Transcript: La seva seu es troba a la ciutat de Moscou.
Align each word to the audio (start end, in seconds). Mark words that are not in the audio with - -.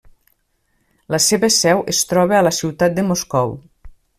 La 1.17 1.19
seva 1.25 1.49
seu 1.57 1.83
es 1.95 2.01
troba 2.13 2.39
a 2.39 2.43
la 2.49 2.55
ciutat 2.61 2.99
de 2.99 3.05
Moscou. 3.11 3.57